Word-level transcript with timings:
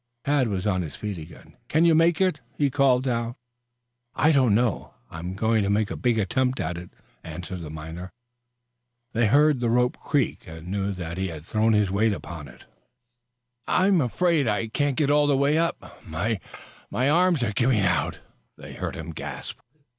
Tad 0.25 0.47
was 0.47 0.65
on 0.65 0.81
his 0.81 0.95
feet 0.95 1.19
again. 1.19 1.57
"Can 1.67 1.85
you 1.85 1.93
make 1.93 2.19
it?" 2.19 2.39
he 2.57 2.71
called 2.71 3.03
down. 3.03 3.35
"I 4.15 4.31
don't 4.31 4.55
know. 4.55 4.95
I'm 5.11 5.35
going 5.35 5.61
to 5.61 5.69
make 5.69 5.91
a 5.91 5.95
big 5.95 6.17
attempt 6.17 6.59
at 6.59 6.75
it," 6.75 6.89
answered 7.23 7.61
the 7.61 7.69
miner. 7.69 8.09
They 9.13 9.27
heard 9.27 9.59
the 9.59 9.69
rope 9.69 9.97
creak 9.97 10.47
and 10.47 10.69
knew 10.69 10.91
that 10.91 11.19
he 11.19 11.27
had 11.27 11.45
thrown 11.45 11.73
his 11.73 11.91
weight 11.91 12.13
upon 12.13 12.47
it. 12.47 12.65
"I'm 13.67 14.01
afraid 14.01 14.47
I 14.47 14.69
can't 14.69 14.97
get 14.97 15.11
all 15.11 15.27
the 15.27 15.37
way 15.37 15.59
up. 15.59 16.01
My 16.03 16.39
arms 16.91 17.43
are 17.43 17.53
giving 17.53 17.81
out," 17.81 18.21
they 18.57 18.73
heard 18.73 18.95
him 18.95 19.11
gasp. 19.11 19.59